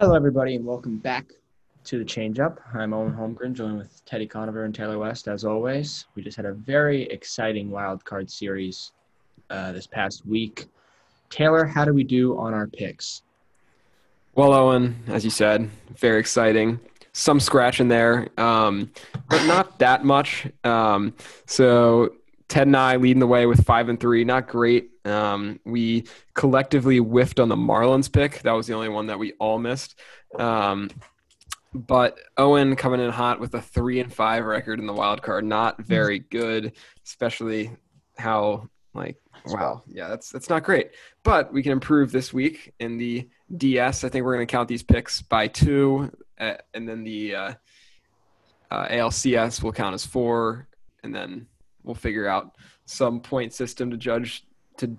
[0.00, 1.24] Hello, everybody, and welcome back
[1.84, 2.58] to the Change Up.
[2.74, 6.06] I'm Owen Holmgren, joined with Teddy Conover and Taylor West, as always.
[6.16, 8.90] We just had a very exciting wild card series
[9.50, 10.66] uh, this past week.
[11.30, 13.22] Taylor, how do we do on our picks?
[14.34, 16.80] Well, Owen, as you said, very exciting.
[17.12, 18.90] Some scratch in there, um,
[19.30, 20.48] but not that much.
[20.64, 21.14] Um,
[21.46, 22.16] so
[22.54, 24.22] Ted and I leading the way with five and three.
[24.22, 24.90] Not great.
[25.04, 26.04] Um, we
[26.34, 28.42] collectively whiffed on the Marlins pick.
[28.42, 29.98] That was the only one that we all missed.
[30.38, 30.88] Um,
[31.74, 35.44] but Owen coming in hot with a three and five record in the wild card.
[35.44, 37.72] Not very good, especially
[38.18, 40.92] how like wow yeah that's that's not great.
[41.24, 44.04] But we can improve this week in the DS.
[44.04, 47.54] I think we're going to count these picks by two, uh, and then the uh,
[48.70, 50.68] uh, ALCS will count as four,
[51.02, 51.48] and then
[51.84, 52.56] we'll figure out
[52.86, 54.44] some point system to judge
[54.78, 54.96] to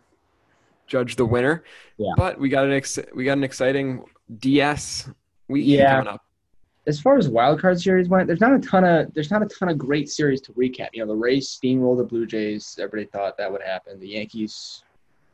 [0.88, 1.64] judge the winner.
[1.98, 2.12] Yeah.
[2.16, 4.06] But we got an ex- we got an exciting
[4.40, 5.10] DS
[5.48, 5.96] week Yeah.
[5.98, 6.22] coming up.
[6.88, 9.48] As far as wild card series went, there's not a ton of there's not a
[9.48, 10.90] ton of great series to recap.
[10.94, 12.78] You know, the Rays steamrolled the Blue Jays.
[12.80, 14.00] Everybody thought that would happen.
[14.00, 14.84] The Yankees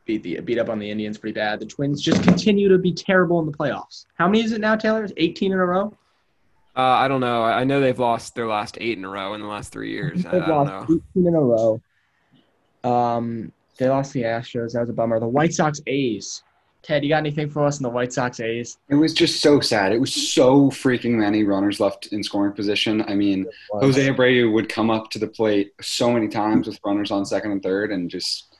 [0.06, 1.60] beat the beat up on the Indians pretty bad.
[1.60, 4.06] The Twins just continue to be terrible in the playoffs.
[4.14, 5.04] How many is it now, Taylor?
[5.04, 5.94] It's 18 in a row.
[6.74, 7.42] Uh, I don't know.
[7.42, 9.90] I I know they've lost their last eight in a row in the last three
[9.90, 10.24] years.
[10.24, 10.82] I, I They've don't know.
[11.16, 11.82] 18 in a row.
[12.84, 14.72] Um, they lost the Astros.
[14.72, 15.20] That was a bummer.
[15.20, 16.42] The White Sox A's.
[16.82, 18.76] Ted, you got anything for us in the White Sox A's?
[18.88, 19.92] It was just so sad.
[19.92, 23.04] It was so freaking many runners left in scoring position.
[23.06, 27.12] I mean, Jose Abreu would come up to the plate so many times with runners
[27.12, 28.51] on second and third and just,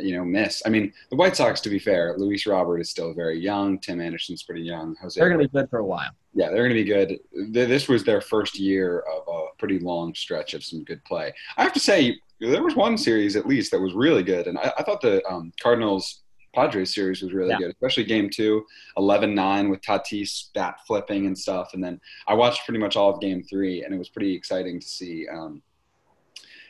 [0.00, 0.62] you know, miss.
[0.66, 3.78] I mean, the White Sox, to be fair, Luis Robert is still very young.
[3.78, 4.94] Tim Anderson's pretty young.
[5.00, 6.10] Jose, They're going to be good for a while.
[6.34, 7.18] yeah, they're going to be good.
[7.52, 11.32] This was their first year of a pretty long stretch of some good play.
[11.56, 14.58] I have to say, there was one series at least that was really good, and
[14.58, 16.22] I, I thought the um, Cardinals
[16.54, 17.58] Padres series was really Yeah.
[17.58, 18.64] good, especially game two,
[18.96, 21.70] 11 9 with Tatis bat flipping and stuff.
[21.74, 24.80] And then I watched pretty much all of game three, and it was pretty exciting
[24.80, 25.26] to see.
[25.28, 25.62] Um,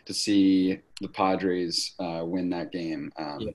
[0.07, 3.51] to see the Padres uh, win that game, um, Yeah.
[3.51, 3.53] I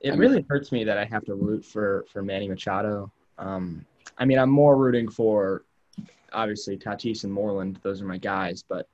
[0.00, 3.10] It mean- really hurts me that I have to root for for Manny Machado.
[3.36, 3.84] Um,
[4.16, 5.64] I mean, I'm more rooting for
[6.32, 7.80] obviously Tatis and Moreland.
[7.82, 8.86] Those are my guys, but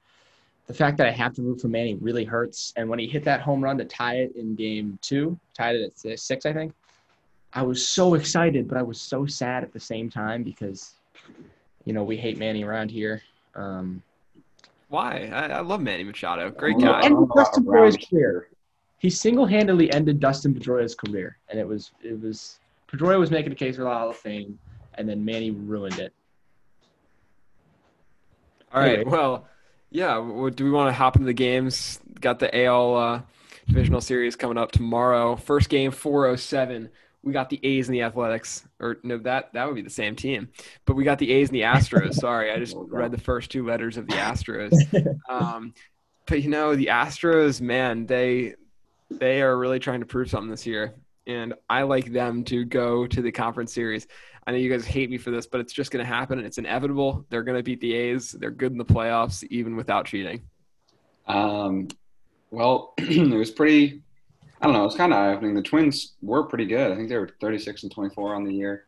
[0.67, 2.73] the fact that I have to root for Manny really hurts.
[2.77, 5.83] And when he hit that home run to tie it in game two, tied it
[6.07, 6.73] at six, I think.
[7.53, 10.95] I was so excited, but I was so sad at the same time because,
[11.85, 13.23] you know, we hate Manny around here.
[13.55, 14.03] Um,
[14.89, 15.31] Why?
[15.33, 16.51] I, I love Manny Machado.
[16.51, 16.99] Great I don't know- guy.
[16.99, 18.49] I don't know about Dustin Pedroia's career.
[18.99, 22.59] he single-handedly ended Dustin Pedroia's career, and it was it was
[22.91, 24.59] Pedroia was making a case for the Hall of Fame,
[24.95, 26.13] and then Manny ruined it.
[28.73, 28.95] All right.
[29.01, 29.11] Anyway.
[29.11, 29.47] Well,
[29.91, 30.19] yeah.
[30.19, 32.01] What, do we want to hop into the games?
[32.21, 33.21] Got the AL uh,
[33.69, 35.37] divisional series coming up tomorrow.
[35.37, 36.89] First game, 407.
[37.25, 38.67] We got the A's and the Athletics.
[38.81, 40.49] Or no, that that would be the same team.
[40.85, 42.15] But we got the A's and the Astros.
[42.21, 44.73] Sorry, I just read the first two letters of the Astros.
[45.29, 45.75] Um,
[46.27, 48.55] but you know, the Astros, man, they
[49.11, 50.95] they are really trying to prove something this year.
[51.27, 54.07] And I like them to go to the conference series.
[54.47, 56.39] I know you guys hate me for this, but it's just going to happen.
[56.39, 57.25] and It's inevitable.
[57.31, 58.33] They're going to beat the A's.
[58.33, 60.43] They're good in the playoffs, even without cheating.
[61.27, 61.89] Um,
[62.51, 64.03] well, it was pretty.
[64.61, 64.85] I don't know.
[64.85, 65.55] It's kind of eye opening.
[65.55, 66.91] The Twins were pretty good.
[66.91, 68.85] I think they were 36 and 24 on the year,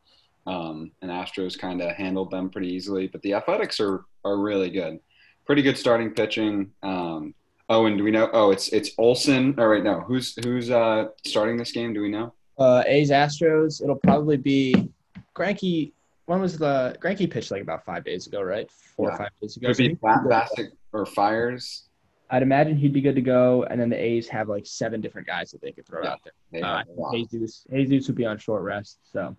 [0.47, 3.06] um, and Astros kind of handled them pretty easily.
[3.09, 5.00] But the Athletics are are really good.
[5.44, 6.71] Pretty good starting pitching.
[6.82, 7.34] Um,
[7.69, 8.31] oh, and do we know?
[8.32, 9.54] Oh, it's it's Olson.
[9.59, 10.00] All right, no.
[10.00, 11.93] Who's who's uh, starting this game?
[11.93, 12.33] Do we know?
[12.59, 13.83] Uh, A's Astros.
[13.83, 14.91] It'll probably be
[15.34, 15.93] Greinke.
[16.25, 18.69] When was the Greinke pitched like about five days ago, right?
[18.97, 19.69] Four or five days ago.
[19.69, 19.98] Could So be good.
[20.00, 21.84] Bassitt or Fiers.
[22.31, 25.26] I'd imagine he'd be good to go, and then the A's have like seven different
[25.26, 26.10] guys that they could throw Yeah.
[26.12, 26.32] out there.
[26.53, 27.14] They Uh, have a lot.
[27.14, 29.37] Jesus, Jesus would be on short rest, so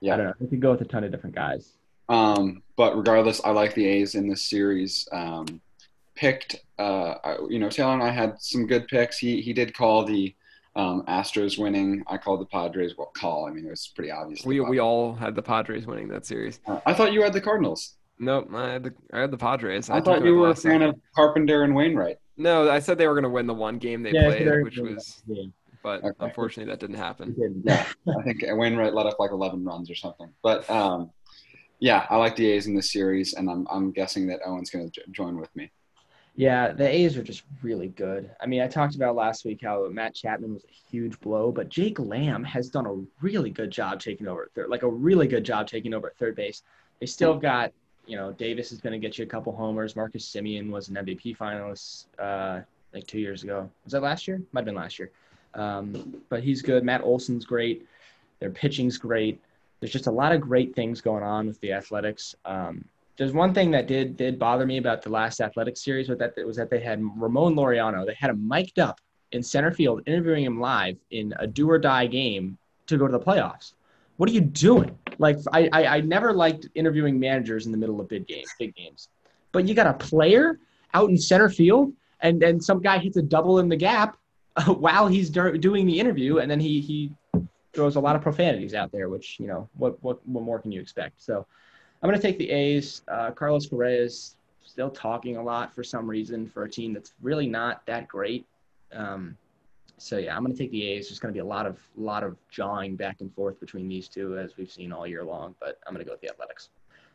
[0.00, 0.14] Yeah.
[0.14, 0.34] I don't know.
[0.40, 1.74] They could go with a ton of different guys.
[2.08, 5.08] Um, but regardless, I like the A's in this series.
[5.12, 5.60] Um,
[6.14, 7.14] picked, uh,
[7.48, 9.18] you know, Taylor and I had some good picks.
[9.18, 10.34] He he did call the
[10.76, 12.04] um, Astros winning.
[12.06, 12.96] I called the Padres.
[12.96, 13.46] Well, call.
[13.46, 14.44] I mean, it was pretty obvious.
[14.46, 16.60] We we all had the Padres winning that series.
[16.66, 17.96] Uh, I thought you had the Cardinals.
[18.20, 19.90] Nope, I had the I had the Padres.
[19.90, 20.88] I, took thought you were a last fan second.
[20.90, 22.18] of Carpenter and Wainwright.
[22.38, 24.78] No, I said they were going to win the one game they Yeah, played, which
[24.78, 25.44] was, Yeah,
[25.82, 26.14] but Okay.
[26.20, 27.34] unfortunately that didn't happen.
[27.64, 27.84] Yeah,
[28.16, 30.28] I think Wainwright let up like 11 runs or something.
[30.42, 31.10] But um,
[31.80, 34.90] yeah, I like the A's in this series, and I'm I'm guessing that Owen's going
[34.90, 35.70] to join with me.
[36.36, 38.30] Yeah, the A's are just really good.
[38.40, 41.68] I mean, I talked about last week how Matt Chapman was a huge blow, but
[41.68, 45.26] Jake Lamb has done a really good job taking over at third, like a really
[45.26, 46.62] good job taking over at third base.
[47.00, 47.72] They still have got,
[48.08, 49.94] you know, Davis is going to get you a couple homers.
[49.94, 52.60] Marcus Semien was an MVP finalist uh,
[52.94, 53.70] like two years ago.
[53.84, 54.40] Was that last year?
[54.52, 55.10] Might have been last year.
[55.54, 56.84] Um, but he's good.
[56.84, 57.86] Matt Olson's great.
[58.40, 59.40] Their pitching's great.
[59.80, 62.34] there's just a lot of great things going on with the Athletics.
[62.44, 62.84] Um,
[63.16, 66.34] there's one thing that did did bother me about the last Athletics series was that
[66.46, 68.06] was that they had Ramon Laureano.
[68.06, 69.00] They had him mic'd up
[69.32, 72.56] in center field, interviewing him live in a do or die game
[72.86, 73.74] to go to the playoffs.
[74.16, 74.96] What are you doing?
[75.18, 78.74] Like I, I, I never liked interviewing managers in the middle of big games, big
[78.74, 79.08] games.
[79.52, 80.58] But you got a player
[80.94, 84.16] out in center field, and then some guy hits a double in the gap
[84.66, 87.12] while he's doing the interview, and then he he
[87.72, 90.72] throws a lot of profanities out there, which you know what what what more can
[90.72, 91.20] you expect?
[91.22, 91.46] So
[92.02, 93.02] I'm to take the A's.
[93.08, 97.46] Uh, Carlos is still talking a lot for some reason for a team that's really
[97.46, 98.46] not that great.
[98.92, 99.36] Um,
[99.98, 101.08] so yeah, I'm going to take the A's.
[101.08, 104.08] There's going to be a lot of lot of jawing back and forth between these
[104.08, 105.54] two as we've seen all year long.
[105.60, 106.70] But I'm going to go with the Athletics.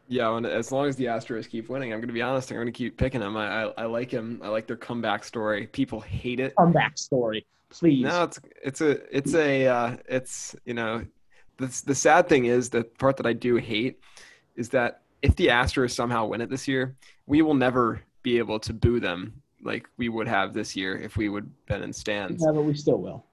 [0.08, 2.52] Yeah, and as long as the Astros keep winning, I'm going to be honest.
[2.52, 3.38] I'm going to keep picking them.
[3.38, 4.42] I, I, I like him.
[4.44, 5.68] I like their comeback story.
[5.68, 6.54] People hate it.
[6.58, 8.04] Comeback story, please.
[8.04, 11.06] No, it's it's a it's a uh, it's you know,
[11.58, 14.00] the the sad thing is the part that I do hate
[14.56, 16.96] is that if the Astros somehow win it this year,
[17.26, 21.18] we will never be able to boo them like we would have this year if
[21.18, 22.44] we would been in stands.
[22.46, 23.24] Yeah, but we still will.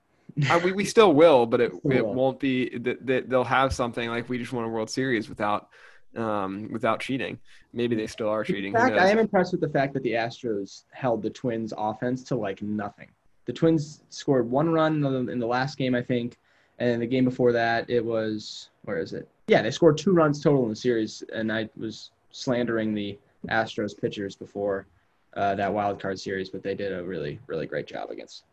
[0.48, 2.14] uh, we, we still will, but it, it will.
[2.14, 2.78] won't be.
[2.78, 5.68] They, they'll have something like we just won a World Series without
[6.16, 7.38] um, without cheating.
[7.72, 8.72] Maybe they still are cheating.
[8.72, 12.22] In fact, I am impressed with the fact that the Astros held the Twins' offense
[12.24, 13.08] to like nothing.
[13.46, 16.36] The Twins scored one run in the, in the last game, I think,
[16.78, 19.28] and the game before that, it was where is it?
[19.46, 23.18] Yeah, they scored two runs total in the series, and I was slandering the
[23.48, 24.86] Astros pitchers before
[25.34, 28.44] uh, that wild card series, but they did a really, really great job against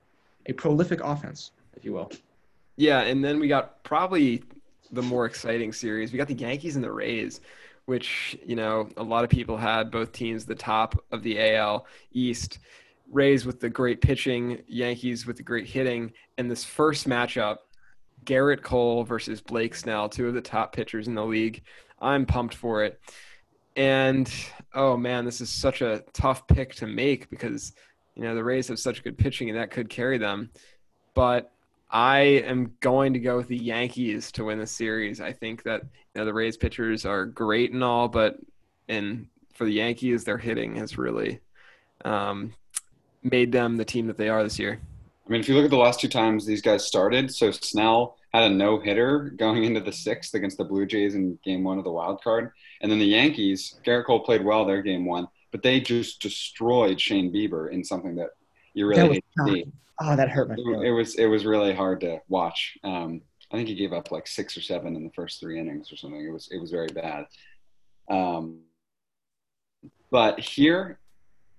[0.46, 2.12] a prolific offense, if you will.
[2.76, 4.44] Yeah, and then we got probably
[4.92, 6.12] the more exciting series.
[6.12, 7.42] We got the Yankees and the Rays,
[7.86, 11.86] which you know a lot of people had both teams the top of the AL
[12.12, 12.60] East.
[13.10, 17.60] Rays with the great pitching, Yankees with the great hitting, and this first matchup,
[18.26, 21.64] Gerrit Cole versus Blake Snell, two of the top pitchers in the league.
[22.00, 23.00] I'm pumped for it.
[23.78, 24.32] And
[24.78, 27.74] oh man, this is such a tough pick to make because
[28.16, 30.52] you know the Rays have such good pitching and that could carry them.
[31.14, 31.52] But
[31.90, 35.20] I am going to go with the Yankees to win the series.
[35.20, 38.38] I think that you know, the Rays pitchers are great and all, but
[38.88, 41.40] in for the Yankees, their hitting has really
[42.06, 42.54] um,
[43.24, 44.80] made them the team that they are this year.
[45.26, 48.17] I mean, if you look at the last two times these guys started, so Snell
[48.42, 51.78] had a no hitter going into the sixth against the Blue Jays in game one
[51.78, 52.52] of the wild card.
[52.82, 57.00] And then the Yankees, Gerrit Cole played well their game one, but they just destroyed
[57.00, 58.30] Shane Bieber in something that
[58.74, 59.66] you really hate to see.
[60.00, 60.84] Oh, that hurt my feelings.
[60.84, 62.78] It was it was really hard to watch.
[62.84, 65.92] Um, I think he gave up like six or seven in the first three innings
[65.92, 66.24] or something.
[66.24, 67.26] It was it was very bad.
[68.10, 68.60] Um,
[70.12, 71.00] but here,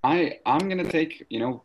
[0.05, 1.63] I I'm gonna take you know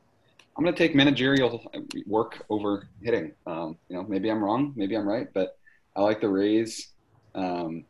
[0.56, 1.66] I'm gonna take managerial
[2.06, 3.34] work over hitting.
[3.48, 5.58] Um, you know maybe I'm wrong, maybe I'm right, but
[5.96, 6.90] I like the Rays.
[7.36, 7.86] Um,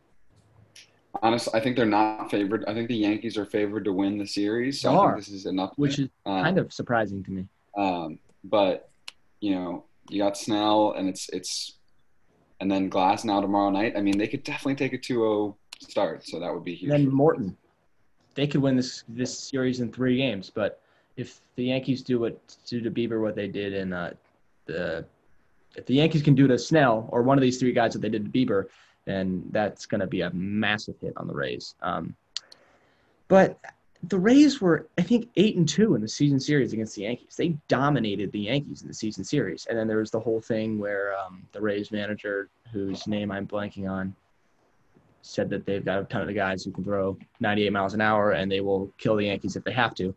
[1.21, 2.65] honestly, I think they're not favored.
[2.67, 4.81] I think the Yankees are favored to win the series.
[4.81, 7.47] So I think this is enough, which is um, kind of surprising to me.
[7.77, 8.89] Um, but
[9.39, 11.77] you know, you got Snell, and it's it's,
[12.59, 13.93] and then Glasnow tomorrow night.
[13.97, 16.91] I mean, they could definitely take a 2-0 start, so that would be huge.
[16.91, 17.57] And then Morton,
[18.35, 20.51] they could win this this series in three games.
[20.53, 20.81] But
[21.17, 24.13] if the Yankees do what do to Bieber what they did in uh,
[24.65, 25.05] the,
[25.75, 28.09] if the Yankees can do to Snell or one of these three guys that they
[28.09, 28.67] did to Bieber,
[29.05, 31.75] then that's going to be a massive hit on the Rays.
[31.81, 32.15] Um,
[33.27, 33.59] but
[34.03, 37.35] the Rays were, I think, eight and two in the season series against the Yankees.
[37.35, 40.77] They dominated the Yankees in the season series, and then there was the whole thing
[40.77, 44.15] where um, the Rays manager, whose name I'm blanking on,
[45.21, 48.31] said that they've got a ton of guys who can throw 98 miles an hour,
[48.31, 50.13] and they will kill the Yankees if they have to.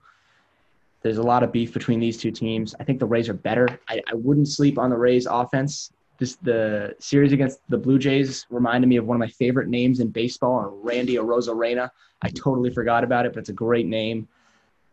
[1.03, 2.75] There's a lot of beef between these two teams.
[2.81, 3.69] I think the Rays are better.
[3.89, 5.93] I, I wouldn't sleep on the Rays offense.
[6.19, 10.01] This the series against the Blue Jays reminded me of one of my favorite names
[10.01, 11.91] in baseball, uh, Randy Arozarena.
[12.23, 14.27] I totally forgot about it, but it's a great name.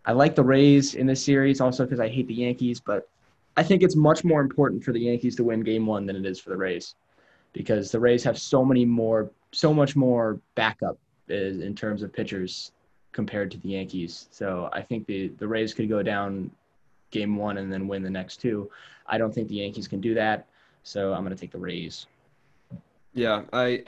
[0.05, 3.09] I like the Rays in this series also because I hate the Yankees, but
[3.55, 6.25] I think it's much more important for the Yankees to win game one than it
[6.25, 6.95] is for the Rays
[7.53, 10.97] because the Rays have so many more, so much more backup
[11.29, 12.71] uh, in terms of pitchers
[13.13, 14.27] compared to the Yankees.
[14.31, 16.51] So I think the, the Rays could go down
[17.11, 18.69] game one and then win the next two.
[19.07, 20.47] I don't think the Yankees can do that.
[20.83, 22.07] So I'm going to take the Rays.
[23.13, 23.83] Yeah, I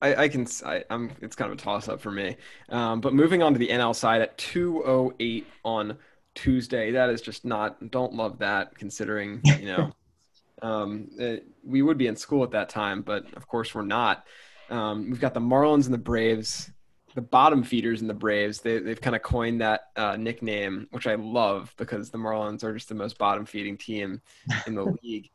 [0.00, 0.46] I, I, can.
[0.64, 2.36] I, am It's kind of a toss up for me.
[2.68, 5.98] Um, but moving on to the NL side at 2:08 on
[6.34, 7.90] Tuesday, that is just not.
[7.90, 9.92] Don't love that, considering you know,
[10.62, 14.24] um, it, we would be in school at that time, but of course we're not.
[14.70, 16.70] Um, we've got the Marlins and the Braves,
[17.14, 18.60] the bottom feeders and the Braves.
[18.60, 22.72] They, they've kind of coined that uh, nickname, which I love because the Marlins are
[22.72, 24.20] just the most bottom feeding team
[24.66, 25.30] in the league.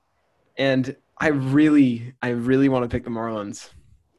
[0.58, 3.70] And I really, I really want to pick the Marlins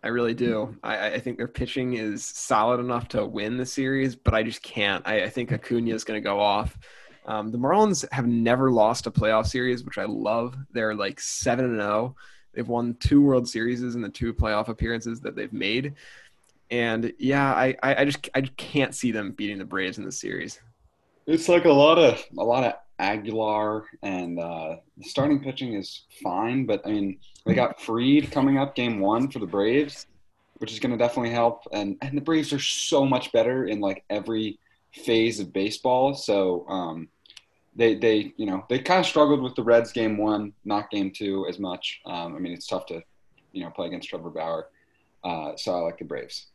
[0.02, 0.76] I really do.
[0.82, 4.62] I, I think their pitching is solid enough to win the series, but I just
[4.62, 5.06] can't.
[5.06, 6.78] I, I think Acuna is going to go off.
[7.26, 10.56] Um, the Marlins have never lost a playoff series, which I love.
[10.72, 12.16] They're like seven and zero.
[12.54, 15.94] They've won two World Series in the two playoff appearances that they've made,
[16.70, 20.60] and yeah, I, I, just I can't see them beating the Braves in the series.
[21.26, 26.04] It's like a lot of a lot of Aguilar and uh, the starting pitching is
[26.22, 30.06] fine, but I mean they got Fried coming up game one for the Braves,
[30.56, 31.62] which is going to definitely help.
[31.72, 34.58] And and the Braves are so much better in like every
[34.92, 36.14] phase of baseball.
[36.14, 37.08] So um,
[37.76, 41.12] they they you know they kind of struggled with the Reds game one, not game
[41.14, 42.00] two as much.
[42.04, 43.02] Um, I mean it's tough to
[43.52, 44.68] you know play against Trevor Bauer.
[45.22, 46.46] Uh, so I like the Braves.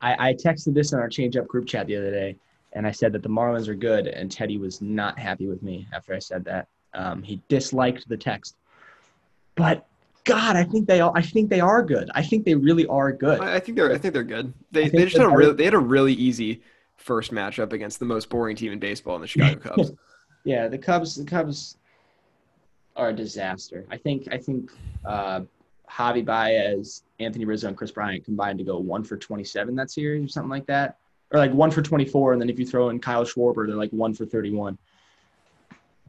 [0.00, 2.36] I, I texted this in our change up group chat the other day,
[2.72, 5.86] and I said that the Marlins are good, and Teddy was not happy with me
[5.92, 6.68] after I said that.
[6.94, 8.56] Um, he disliked the text,
[9.54, 9.86] but
[10.24, 11.12] God, I think they all.
[11.14, 12.10] I think they are good.
[12.14, 13.40] I think they really are good.
[13.40, 13.92] I, I think they're.
[13.92, 14.52] I think they're good.
[14.70, 16.62] They they just had a really they had a really easy
[16.96, 19.92] first matchup against the most boring team in baseball in the Chicago Cubs.
[20.44, 21.16] yeah, the Cubs.
[21.16, 21.78] The Cubs
[22.96, 23.86] are a disaster.
[23.90, 24.28] I think.
[24.30, 24.70] I think.
[25.04, 25.42] Uh,
[25.90, 30.24] Javi Baez, Anthony Rizzo, and Kris Bryant combined to go one for 27 that series
[30.24, 30.98] or something like that.
[31.32, 32.32] Or like one for 24.
[32.32, 34.78] And then if you throw in Kyle Schwarber, they're like one for 31.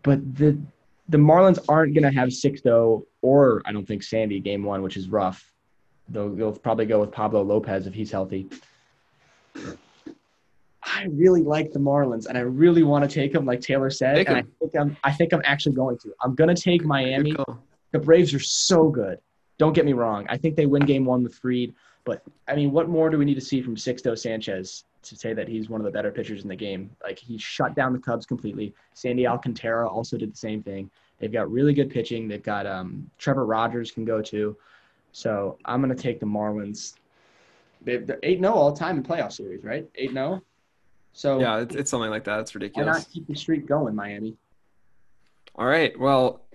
[0.03, 0.57] But the
[1.09, 4.95] the Marlins aren't going to have Sixto or I don't think Sandy game one, which
[4.95, 5.51] is rough.
[6.09, 8.47] They'll, they'll probably go with Pablo Lopez if he's healthy.
[10.83, 14.15] I really like the Marlins, and I really want to take them, like Taylor said.
[14.27, 16.13] and I think I'm, I think I'm actually going to.
[16.21, 17.35] I'm going to take Miami.
[17.91, 19.19] The Braves are so good.
[19.61, 20.25] Don't get me wrong.
[20.27, 21.75] I think they win game one with Fried.
[22.03, 25.35] But I mean, what more do we need to see from Sixto Sanchez to say
[25.35, 26.89] that he's one of the better pitchers in the game?
[27.03, 28.73] Like he shut down the Cubs completely.
[28.95, 30.89] Sandy Alcantara also did the same thing.
[31.19, 32.27] They've got really good pitching.
[32.27, 34.57] They've got um, Trevor Rogers can go too.
[35.11, 36.95] So I'm gonna take the Marlins.
[37.83, 39.87] They're eight 0 all time in playoff series, right?
[39.93, 40.41] Eight 0
[41.13, 42.39] So yeah, it's, it's something like that.
[42.39, 42.87] It's ridiculous.
[42.87, 44.37] Why not keep the streak going, Miami?
[45.53, 45.97] All right.
[45.99, 46.47] Well,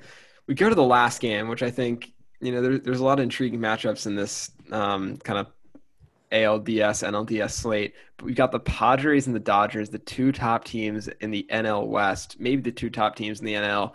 [0.48, 2.12] we go to the last game, which I think
[2.46, 5.48] you know, there, there's a lot of intriguing matchups in this um, kind of
[6.30, 7.94] ALDS, NLDS slate.
[8.16, 11.88] But we've got the Padres and the Dodgers, the two top teams in the NL
[11.88, 13.92] West, maybe the two top teams in the NL.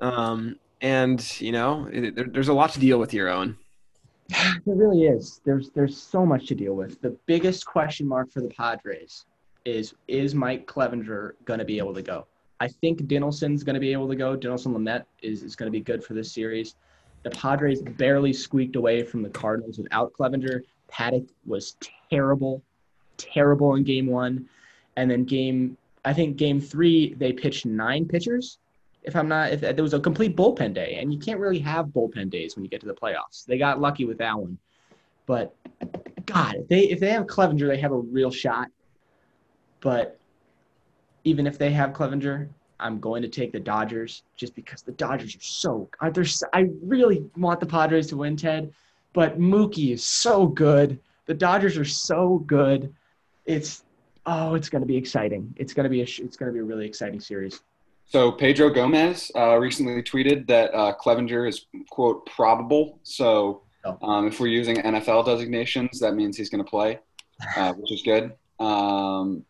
[0.00, 3.56] Um, and, you know, it, there, there's a lot to deal with here, Owen.
[4.28, 5.40] There really is.
[5.44, 7.00] There's there's so much to deal with.
[7.00, 9.24] The biggest question mark for the Padres
[9.64, 12.26] is is Mike Clevinger going to be able to go?
[12.58, 14.36] I think Dinelson's going to be able to go.
[14.36, 16.74] Dinelson Lamet is, is going to be good for this series.
[17.26, 20.60] The Padres barely squeaked away from the Cardinals without Clevinger.
[20.86, 21.76] Paddock was
[22.08, 22.62] terrible,
[23.16, 24.48] terrible in game one.
[24.94, 28.58] And then game, I think game three, they pitched nine pitchers.
[29.02, 31.86] If I'm not, if there was a complete bullpen day, and you can't really have
[31.86, 33.44] bullpen days when you get to the playoffs.
[33.44, 34.56] They got lucky with that one,
[35.26, 35.52] but
[36.26, 38.68] God, if they if they have Clevinger, they have a real shot.
[39.80, 40.20] But
[41.24, 45.34] even if they have Clevinger, I'm going to take the Dodgers just because the Dodgers
[45.36, 45.88] are so.
[46.12, 48.72] They're, I really want the Padres to win, Ted,
[49.12, 50.98] but Mookie is so good.
[51.26, 52.92] The Dodgers are so good.
[53.46, 53.84] It's
[54.26, 55.54] oh, it's going to be exciting.
[55.56, 57.60] It's going to be a it's going to be a really exciting series.
[58.08, 63.00] So Pedro Gomez uh, recently tweeted that uh, Clevinger is quote probable.
[63.02, 63.98] So oh.
[64.06, 67.00] um, if we're using NFL designations, that means he's going to play,
[67.56, 68.32] uh, which is good.
[68.60, 69.44] Um,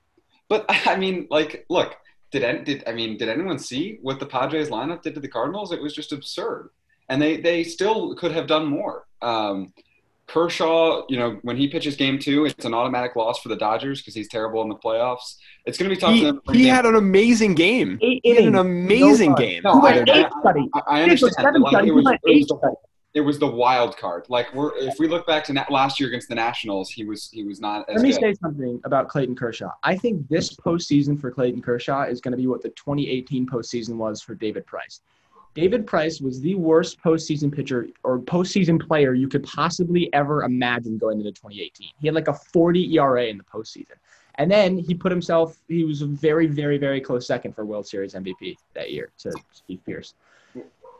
[0.48, 1.96] but I mean, like, look,
[2.40, 5.72] did did I mean did anyone see what the Padres lineup did to the Cardinals?
[5.72, 6.70] It was just absurd,
[7.08, 9.06] and they they still could have done more.
[9.22, 9.72] Um,
[10.26, 14.00] Kershaw, you know, when he pitches game two, it's an automatic loss for the Dodgers
[14.00, 15.36] because he's terrible in the playoffs.
[15.66, 16.42] It's going to be tough.
[16.52, 17.98] He, he had an amazing game.
[18.02, 19.62] Eight he had an amazing no game.
[19.62, 20.28] No, I, I,
[20.74, 21.62] I, I, understand.
[21.62, 22.76] Like, it, was, it, was the,
[23.16, 24.26] it was the wild card.
[24.28, 27.30] Like we're if we look back to na- last year against the Nationals, he was
[27.32, 27.88] he was not.
[27.88, 28.20] Let me good.
[28.20, 29.70] say something about Clayton Kershaw.
[29.82, 33.96] I think this postseason for Clayton Kershaw is going to be what the 2018 postseason
[33.96, 35.00] was for David Price.
[35.54, 40.98] David Price was the worst postseason pitcher or postseason player you could possibly ever imagine
[40.98, 41.88] going into 2018.
[41.98, 43.94] He had like a 40 ERA in the postseason.
[44.34, 47.86] And then he put himself, he was a very, very, very close second for World
[47.86, 50.12] Series MVP that year to Steve Pearce.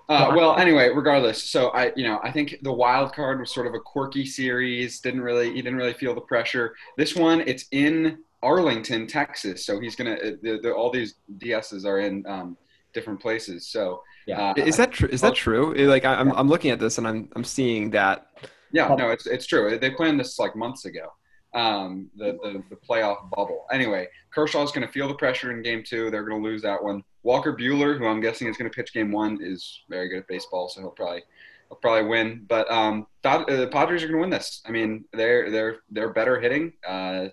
[0.08, 3.66] Uh, well, anyway, regardless, so I, you know, I think the wild card was sort
[3.66, 5.00] of a quirky series.
[5.00, 6.74] Didn't really, he didn't really feel the pressure.
[6.96, 10.14] This one, it's in Arlington, Texas, so he's gonna.
[10.14, 12.56] Uh, the, the, all these DSs are in um,
[12.92, 13.66] different places.
[13.66, 15.08] So, yeah, uh, is that true?
[15.10, 15.74] Is that true?
[15.74, 18.28] Like, I'm, I'm looking at this and I'm, I'm seeing that.
[18.72, 19.78] Yeah, no, it's, it's true.
[19.78, 21.12] They planned this like months ago
[21.56, 23.66] um, the, the, the playoff bubble.
[23.72, 26.10] Anyway, Kershaw's going to feel the pressure in game two.
[26.10, 27.02] They're going to lose that one.
[27.22, 30.28] Walker Buehler, who I'm guessing is going to pitch game one, is very good at
[30.28, 31.22] baseball, so he'll probably
[31.68, 32.44] he'll probably win.
[32.46, 34.62] But um, uh, the Padres are going to win this.
[34.66, 36.74] I mean, they're they're they're better hitting.
[36.86, 37.28] Uh,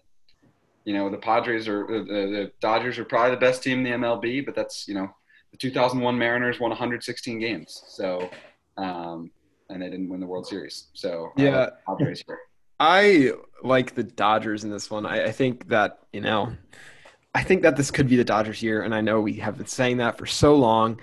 [0.85, 4.07] you know, the Padres are the, the Dodgers are probably the best team in the
[4.07, 5.09] MLB, but that's you know,
[5.51, 8.29] the 2001 Mariners won 116 games, so
[8.77, 9.29] um,
[9.69, 10.87] and they didn't win the World Series.
[10.93, 12.39] So yeah, Padres here.
[12.79, 13.31] I
[13.63, 15.05] like the Dodgers in this one.
[15.05, 16.53] I, I think that you know,
[17.33, 19.67] I think that this could be the Dodgers year, and I know we have been
[19.67, 20.99] saying that for so long,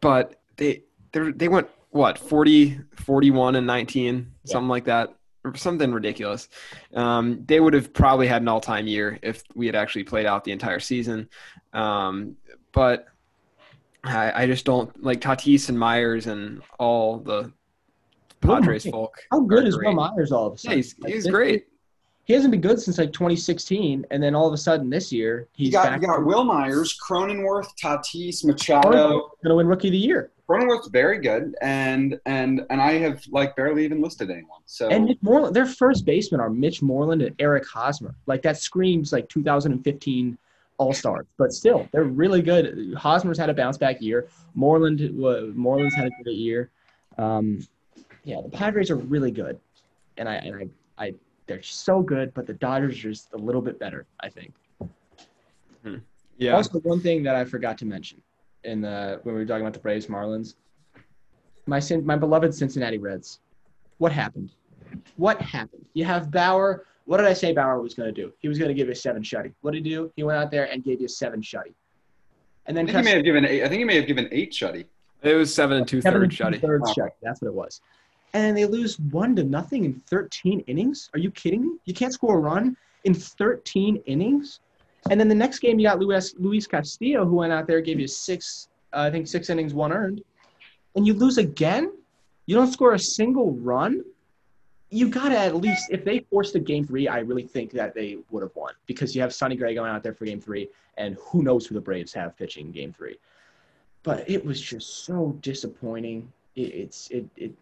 [0.00, 4.52] but they they they went what 40 41 and 19 yeah.
[4.52, 5.14] something like that
[5.54, 6.48] something ridiculous
[6.94, 10.44] um, they would have probably had an all-time year if we had actually played out
[10.44, 11.28] the entire season
[11.72, 12.36] um,
[12.72, 13.08] but
[14.04, 17.52] I, I, just don't like tatis and myers and all the
[18.42, 21.66] padres folk how good is Wil Myers all of a sudden yeah, he's, he's great
[22.24, 25.48] he hasn't been good since like 2016, and then all of a sudden this year
[25.54, 26.00] he's you got, back.
[26.00, 29.32] You got Wil Myers, Cronenworth, Tatis, Machado.
[29.42, 30.30] Going to win Rookie of the Year.
[30.48, 34.60] Cronenworth's very good, and and and I have like barely even listed anyone.
[34.66, 38.14] So and Mitch Moreland, their first basemen are Mitch Moreland and Eric Hosmer.
[38.26, 40.38] Like that screams like 2015
[40.78, 42.94] All Stars, but still they're really good.
[42.96, 44.28] Hosmer's had a bounce back year.
[44.54, 46.70] Moreland uh, Moreland's had a great year.
[47.18, 47.66] Um,
[48.24, 49.58] yeah, the Padres are really good,
[50.16, 51.14] and I and I, I
[51.46, 54.52] they're so good, but the Dodgers are just a little bit better, I think.
[55.84, 55.96] Hmm.
[56.38, 56.52] Yeah.
[56.52, 58.22] Also, one thing that I forgot to mention
[58.64, 60.54] in the when we were talking about the Braves Marlins.
[61.66, 63.40] My my beloved Cincinnati Reds.
[63.98, 64.50] What happened?
[65.16, 65.86] What happened?
[65.94, 66.86] You have Bauer.
[67.04, 68.32] What did I say Bauer was going to do?
[68.38, 69.52] He was going to give you a seven shutty.
[69.60, 70.12] What did he do?
[70.16, 71.74] He went out there and gave you a seven shutty.
[72.66, 73.64] And then I think he may have given eight.
[73.64, 74.86] I think he may have given eight shutty.
[75.22, 76.60] It was seven and two thirds shutty.
[76.60, 76.92] Third oh.
[76.92, 77.10] shutty.
[77.22, 77.80] That's what it was.
[78.34, 81.10] And they lose one to nothing in 13 innings.
[81.12, 81.76] Are you kidding me?
[81.84, 84.60] You can't score a run in 13 innings.
[85.10, 87.98] And then the next game, you got Luis, Luis Castillo, who went out there, gave
[87.98, 90.22] you six, uh, I think six innings, one earned.
[90.94, 91.92] And you lose again?
[92.46, 94.04] You don't score a single run?
[94.90, 97.94] You got to at least, if they forced a game three, I really think that
[97.94, 100.68] they would have won because you have Sonny Gray going out there for game three,
[100.98, 103.16] and who knows who the Braves have pitching game three.
[104.02, 106.30] But it was just so disappointing.
[106.56, 107.52] It, it's, it, it,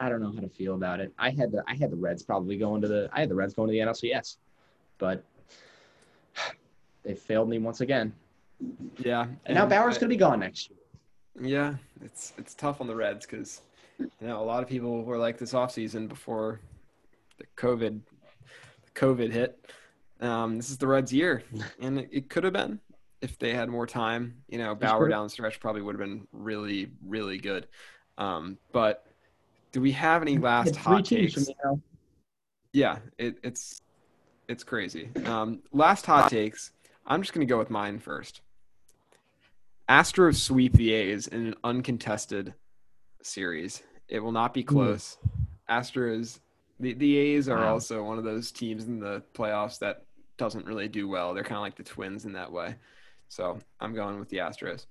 [0.00, 1.12] I don't know how to feel about it.
[1.18, 3.52] I had the I had the Reds probably going to the I had the Reds
[3.52, 4.38] going to the NLCS,
[4.96, 5.22] but
[7.04, 8.14] they failed me once again.
[8.98, 10.78] Yeah, and, and now Bauer's going to be gone next year.
[11.40, 13.60] Yeah, it's it's tough on the Reds because
[13.98, 16.60] you know a lot of people were like this offseason before
[17.36, 18.00] the COVID
[18.84, 19.70] the COVID hit.
[20.20, 21.42] Um, this is the Reds' year,
[21.80, 22.80] and it, it could have been
[23.20, 24.42] if they had more time.
[24.48, 27.68] You know, Bauer down the stretch probably would have been really really good.
[28.16, 29.06] Um, but
[29.72, 31.48] do we have any last hot takes?
[32.72, 33.80] Yeah, it, it's
[34.48, 35.10] it's crazy.
[35.24, 36.72] Um, last hot takes.
[37.06, 38.40] I'm just going to go with mine first.
[39.88, 42.54] Astros sweep the A's in an uncontested
[43.22, 43.82] series.
[44.08, 45.18] It will not be close.
[45.68, 45.82] Mm.
[45.82, 46.40] Astros,
[46.78, 47.72] the, the A's are wow.
[47.72, 50.04] also one of those teams in the playoffs that
[50.36, 51.34] doesn't really do well.
[51.34, 52.76] They're kind of like the Twins in that way.
[53.28, 54.86] So I'm going with the Astros.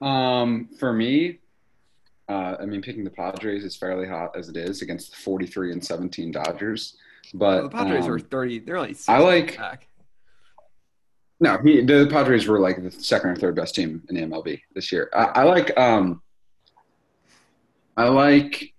[0.00, 1.40] Um, for me,
[2.28, 5.72] uh, I mean, picking the Padres is fairly hot as it is against the 43
[5.72, 6.96] and 17 Dodgers.
[7.34, 8.60] But well, the Padres um, are 30.
[8.60, 8.96] They're only.
[9.08, 9.56] I like.
[9.56, 9.88] Back.
[11.38, 14.60] No, he, the Padres were like the second or third best team in the MLB
[14.74, 15.10] this year.
[15.14, 15.76] I, I like.
[15.78, 16.22] Um,
[17.96, 18.74] I like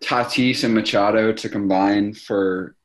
[0.00, 2.76] Tatis and Machado to combine for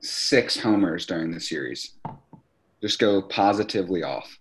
[0.00, 1.92] six homers during the series.
[2.80, 4.38] Just go positively off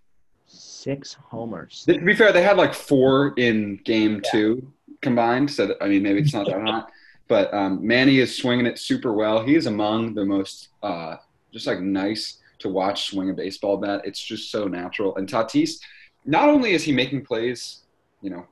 [0.82, 1.84] six homers.
[1.86, 4.32] To be fair, they had like four in game yeah.
[4.32, 5.52] two combined.
[5.52, 6.92] So, that, I mean, maybe it's not that hot.
[7.28, 9.46] But um, Manny is swinging it super well.
[9.46, 11.16] He is among the most uh,
[11.54, 14.02] just like nice to watch swing a baseball bat.
[14.04, 15.16] It's just so natural.
[15.16, 15.80] And Tatis,
[16.26, 17.82] not only is he making plays,
[18.22, 18.46] you know,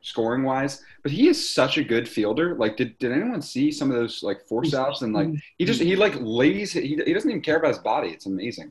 [0.00, 2.54] scoring wise, but he is such a good fielder.
[2.54, 5.80] Like, did, did anyone see some of those like force outs and like he just
[5.80, 8.08] he like lays he, he doesn't even care about his body.
[8.10, 8.70] It's amazing.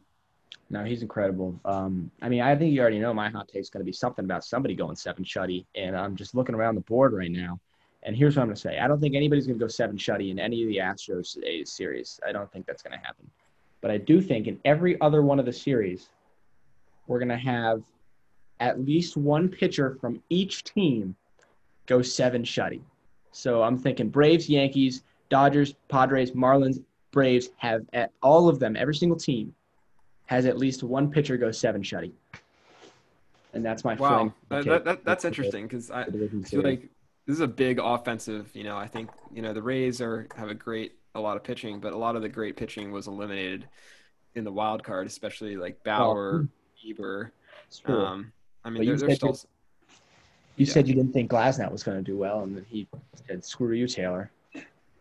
[0.73, 1.59] No, he's incredible.
[1.65, 3.91] Um, I mean, I think you already know my hot take is going to be
[3.91, 7.59] something about somebody going seven shutty, and I'm just looking around the board right now.
[8.01, 9.97] And here's what I'm going to say: I don't think anybody's going to go seven
[9.97, 12.19] shutty in any of the Astros A's series.
[12.27, 13.29] I don't think that's going to happen.
[13.81, 16.09] But I do think in every other one of the series,
[17.05, 17.83] we're going to have
[18.59, 21.15] at least one pitcher from each team
[21.86, 22.81] go seven shutty.
[23.31, 28.95] So I'm thinking Braves, Yankees, Dodgers, Padres, Marlins, Braves have at all of them, every
[28.95, 29.53] single team
[30.25, 32.12] has at least one pitcher go seven shutty.
[33.53, 34.33] And that's my wow.
[34.49, 36.89] That, that, that, that's interesting because I feel like
[37.27, 38.49] this is a big offensive.
[38.53, 41.43] You know, I think you know the Rays are have a great a lot of
[41.43, 43.67] pitching, but a lot of the great pitching was eliminated
[44.36, 46.47] in the wild card, especially like Bauer, oh.
[46.83, 47.29] Bieber.
[47.86, 48.31] Um,
[48.63, 49.38] I mean, they're, they're still.
[50.55, 50.73] You Yeah.
[50.73, 52.88] said you didn't think Glasnow was going to do well, and then he
[53.27, 54.31] said, "Screw you, Taylor."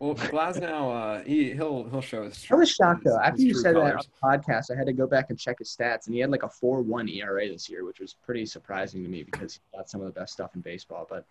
[0.03, 2.45] Well, Glasnow, uh, he he'll he'll show his.
[2.51, 3.17] I was shocked though.
[3.21, 5.59] After you true said that on the podcast, I had to go back and check
[5.59, 9.01] his stats, and he had like a four-one ERA this year, which was pretty surprising
[9.01, 11.07] to me because he got some of the best stuff in baseball.
[11.09, 11.23] But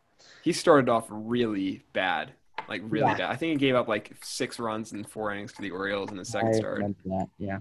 [0.42, 2.32] He started off really bad,
[2.66, 3.18] like really Yeah.
[3.18, 3.30] bad.
[3.30, 6.16] I think he gave up like six runs in four innings to the Orioles in
[6.16, 6.74] the second I start.
[6.78, 7.28] remember that.
[7.38, 7.58] Yeah.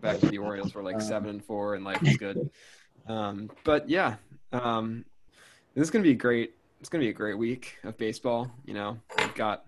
[0.00, 2.48] Back to the Orioles were like Um, seven and four, and life was good.
[3.08, 4.16] Um, but yeah,
[4.52, 5.06] um,
[5.74, 6.54] this is gonna be great.
[6.80, 8.50] It's gonna be a great week of baseball.
[8.64, 9.64] You know, we've got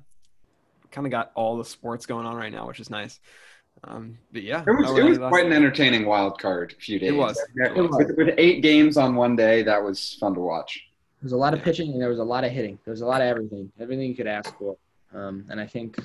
[0.90, 3.20] kind of got all the sports going on right now, which is nice.
[3.84, 7.10] Um, but yeah, It was, it was quite an entertaining wild card few days.
[7.10, 7.40] It was.
[7.56, 7.96] Yeah, It was.
[7.96, 10.82] With, with eight games on one day, that was fun to watch.
[11.20, 11.64] There was a lot of Yeah.
[11.64, 12.78] pitching and there was a lot of hitting.
[12.84, 14.76] There was a lot of everything, everything you could ask for.
[15.14, 15.98] Um, and I think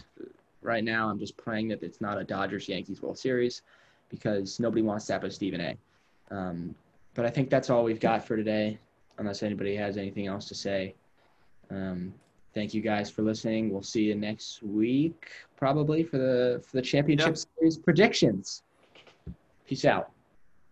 [0.62, 3.62] right now I'm just praying that it's not a Dodgers Yankees World Series
[4.10, 5.78] because nobody wants that but Stephen A.
[6.32, 6.76] Um,
[7.14, 8.78] but I think that's all we've got for today,
[9.18, 10.96] unless anybody has anything else to say.
[11.70, 12.14] Um,
[12.54, 13.72] thank you guys for listening.
[13.72, 17.38] We'll see you next week, probably for the for the championship Yep.
[17.60, 18.64] series predictions.
[19.68, 20.12] Peace out.